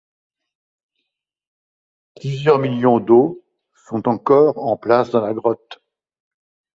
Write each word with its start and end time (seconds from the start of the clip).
Plusieurs 2.15 2.57
millions 2.57 2.99
d'os 2.99 3.37
sont 3.87 4.07
encore 4.07 4.57
en 4.57 4.75
place 4.75 5.11
dans 5.11 5.21
la 5.21 5.35
grotte. 5.35 5.79